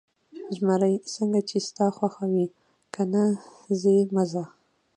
[0.55, 2.45] زمري: څنګه چې ستا خوښه وي،
[2.93, 3.23] که نه
[3.79, 4.43] ځې، مه ځه.